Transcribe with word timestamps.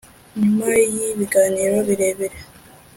Nyuma 0.39 0.71
y 0.93 0.97
ibiganiro 1.11 1.77
birebire 1.87 2.37